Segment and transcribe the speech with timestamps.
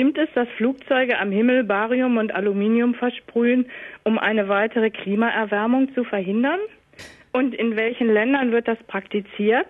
[0.00, 3.66] stimmt es, dass Flugzeuge am Himmel Barium und Aluminium versprühen,
[4.02, 6.58] um eine weitere Klimaerwärmung zu verhindern?
[7.32, 9.66] Und in welchen Ländern wird das praktiziert?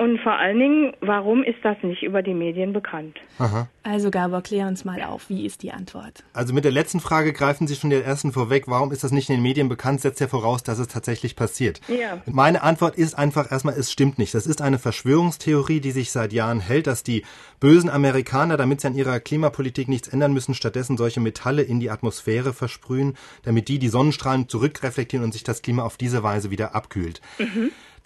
[0.00, 3.18] Und vor allen Dingen, warum ist das nicht über die Medien bekannt?
[3.38, 3.68] Aha.
[3.82, 5.28] Also Gabor, klär uns mal auf.
[5.28, 6.22] Wie ist die Antwort?
[6.32, 8.68] Also mit der letzten Frage greifen Sie schon der ersten vorweg.
[8.68, 10.00] Warum ist das nicht in den Medien bekannt?
[10.00, 11.80] Setzt ja voraus, dass es tatsächlich passiert.
[11.88, 12.22] Ja.
[12.26, 14.34] Meine Antwort ist einfach erstmal, es stimmt nicht.
[14.34, 17.24] Das ist eine Verschwörungstheorie, die sich seit Jahren hält, dass die
[17.58, 21.90] bösen Amerikaner, damit sie an ihrer Klimapolitik nichts ändern müssen, stattdessen solche Metalle in die
[21.90, 26.76] Atmosphäre versprühen, damit die die Sonnenstrahlen zurückreflektieren und sich das Klima auf diese Weise wieder
[26.76, 27.20] abkühlt.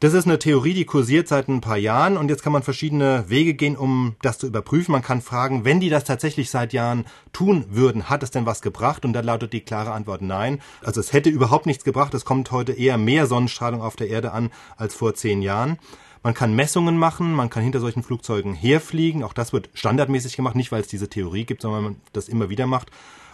[0.02, 3.24] Das ist eine Theorie, die kursiert seit ein paar Jahren und jetzt kann man verschiedene
[3.28, 4.90] Wege gehen, um das zu überprüfen.
[4.90, 8.62] Man kann fragen, wenn die das tatsächlich seit Jahren tun würden, hat es denn was
[8.62, 9.04] gebracht?
[9.04, 10.60] Und da lautet die klare Antwort nein.
[10.82, 12.14] Also es hätte überhaupt nichts gebracht.
[12.14, 15.78] Es kommt heute eher mehr Sonnenstrahlung auf der Erde an als vor zehn Jahren.
[16.24, 19.22] Man kann Messungen machen, man kann hinter solchen Flugzeugen herfliegen.
[19.22, 22.28] Auch das wird standardmäßig gemacht, nicht weil es diese Theorie gibt, sondern weil man das
[22.28, 22.90] immer wieder macht.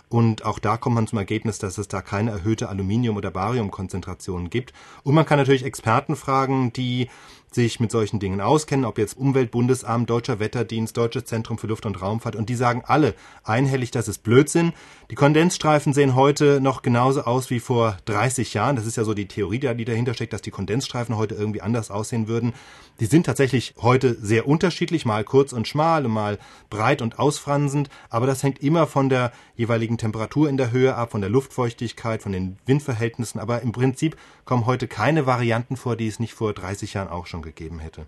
[0.09, 4.51] Und auch da kommt man zum Ergebnis, dass es da keine erhöhte Aluminium- oder Bariumkonzentration
[4.51, 4.73] gibt.
[5.03, 7.09] Und man kann natürlich Experten fragen, die
[7.51, 12.01] sich mit solchen Dingen auskennen, ob jetzt Umweltbundesamt, Deutscher Wetterdienst, Deutsches Zentrum für Luft- und
[12.01, 12.37] Raumfahrt.
[12.37, 14.73] Und die sagen alle einhellig, das ist Blödsinn.
[15.11, 18.77] Die Kondensstreifen sehen heute noch genauso aus wie vor 30 Jahren.
[18.77, 21.91] Das ist ja so die Theorie, die dahinter steckt, dass die Kondensstreifen heute irgendwie anders
[21.91, 22.53] aussehen würden.
[23.01, 26.39] Die sind tatsächlich heute sehr unterschiedlich, mal kurz und schmal mal
[26.69, 27.89] breit und ausfransend.
[28.11, 32.23] Aber das hängt immer von der jeweiligen Temperatur in der Höhe ab, von der Luftfeuchtigkeit,
[32.23, 33.41] von den Windverhältnissen.
[33.41, 37.27] Aber im Prinzip kommen heute keine Varianten vor, die es nicht vor 30 Jahren auch
[37.27, 38.07] schon gegeben hätte.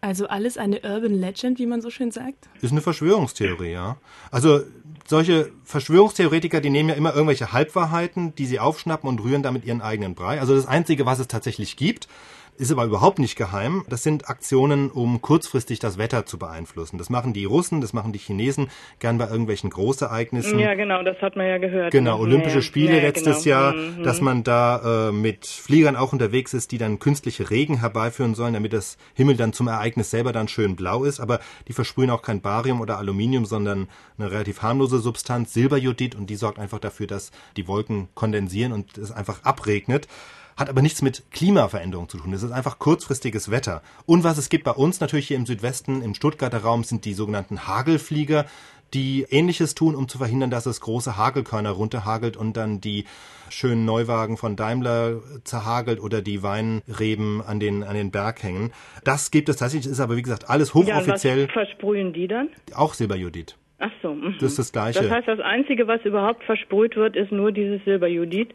[0.00, 2.48] Also alles eine Urban Legend, wie man so schön sagt?
[2.60, 3.96] Ist eine Verschwörungstheorie, ja.
[4.30, 4.60] Also
[5.06, 9.82] solche Verschwörungstheoretiker, die nehmen ja immer irgendwelche Halbwahrheiten, die sie aufschnappen und rühren damit ihren
[9.82, 10.40] eigenen Brei.
[10.40, 12.08] Also das Einzige, was es tatsächlich gibt,
[12.56, 13.84] ist aber überhaupt nicht geheim.
[13.88, 16.98] Das sind Aktionen, um kurzfristig das Wetter zu beeinflussen.
[16.98, 20.58] Das machen die Russen, das machen die Chinesen gern bei irgendwelchen Großereignissen.
[20.58, 21.90] Ja, genau, das hat man ja gehört.
[21.92, 23.56] Genau, Olympische ja, Spiele ja, letztes genau.
[23.56, 24.02] Jahr, Mhm.
[24.02, 28.54] dass man da äh, mit Fliegern auch unterwegs ist, die dann künstliche Regen herbeiführen sollen,
[28.54, 31.20] damit das Himmel dann zum Ereignis selber dann schön blau ist.
[31.20, 33.88] Aber die versprühen auch kein Barium oder Aluminium, sondern
[34.18, 38.98] eine relativ harmlose Substanz, Silberjodid, und die sorgt einfach dafür, dass die Wolken kondensieren und
[38.98, 40.08] es einfach abregnet.
[40.56, 42.32] Hat aber nichts mit Klimaveränderung zu tun.
[42.32, 43.82] Es ist einfach kurzfristiges Wetter.
[44.06, 47.14] Und was es gibt bei uns natürlich hier im Südwesten, im Stuttgarter Raum, sind die
[47.14, 48.46] sogenannten Hagelflieger,
[48.92, 53.04] die Ähnliches tun, um zu verhindern, dass es große Hagelkörner runterhagelt und dann die
[53.48, 58.72] schönen Neuwagen von Daimler zerhagelt oder die Weinreben an den, an den Berg hängen.
[59.04, 62.48] Das gibt es tatsächlich, ist aber wie gesagt alles Ja, hochoffiziell, was versprühen die dann?
[62.74, 63.56] auch Silberjodid.
[63.78, 64.14] Ach so.
[64.14, 64.34] mhm.
[64.40, 65.02] Das ist das Gleiche.
[65.02, 68.54] Das heißt, das Einzige, was überhaupt versprüht wird, ist nur dieses Silberjodid.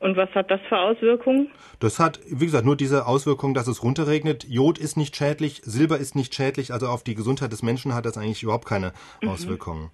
[0.00, 1.50] Und was hat das für Auswirkungen?
[1.78, 4.46] Das hat, wie gesagt, nur diese Auswirkung, dass es runterregnet.
[4.48, 8.06] Jod ist nicht schädlich, Silber ist nicht schädlich, also auf die Gesundheit des Menschen hat
[8.06, 8.92] das eigentlich überhaupt keine
[9.26, 9.90] Auswirkungen.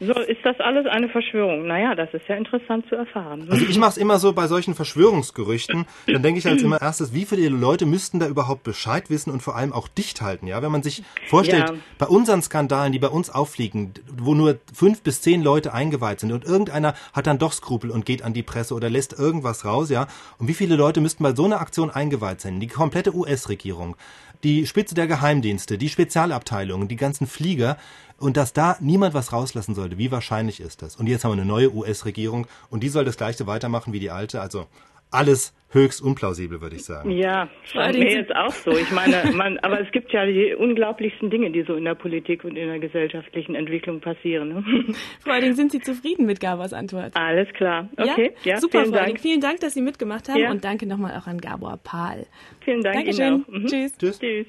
[0.00, 1.66] So, ist das alles eine Verschwörung?
[1.68, 3.46] Naja, das ist ja interessant zu erfahren.
[3.48, 7.14] Also ich mache es immer so bei solchen Verschwörungsgerüchten, dann denke ich als immer erstes,
[7.14, 10.62] wie viele Leute müssten da überhaupt Bescheid wissen und vor allem auch dicht halten, ja?
[10.62, 11.76] Wenn man sich vorstellt, Ja.
[11.98, 16.32] bei unseren Skandalen, die bei uns auffliegen, wo nur fünf bis zehn Leute eingeweiht sind
[16.32, 19.90] und irgendeiner hat dann doch Skrupel und geht an die Presse oder lässt irgendwas raus,
[19.90, 20.06] ja?
[20.38, 22.60] Und wie viele Leute müssten bei so einer Aktion eingeweiht sein?
[22.60, 23.96] Die komplette US-Regierung,
[24.42, 27.76] die Spitze der Geheimdienste, die Spezialabteilungen, die ganzen Flieger
[28.18, 29.98] und dass da niemand was rauslassen sollte.
[29.98, 30.96] Wie wahrscheinlich ist das?
[30.96, 34.10] Und jetzt haben wir eine neue US-Regierung und die soll das gleiche weitermachen wie die
[34.10, 34.40] alte.
[34.40, 34.66] Also
[35.14, 37.10] alles höchst unplausibel, würde ich sagen.
[37.10, 38.70] Ja, scheint mir jetzt auch so.
[38.70, 42.44] Ich meine, man, aber es gibt ja die unglaublichsten Dinge, die so in der Politik
[42.44, 44.48] und in der gesellschaftlichen Entwicklung passieren.
[44.50, 44.64] Ne?
[45.20, 47.16] Vor allen Dingen sind Sie zufrieden mit Gabors Antwort.
[47.16, 47.88] Alles klar.
[47.96, 49.14] Okay, ja, super, vielen Frau Eiling.
[49.14, 49.20] Dank.
[49.20, 50.50] Vielen Dank, dass Sie mitgemacht haben Ja.
[50.50, 52.26] und danke nochmal auch an Gabor Pahl.
[52.64, 53.26] Vielen Dank Dankeschön.
[53.26, 53.48] Ihnen auch.
[53.48, 53.66] Mhm.
[53.66, 53.98] Tschüss.
[53.98, 54.18] Tschüss.
[54.20, 54.46] Tschüss.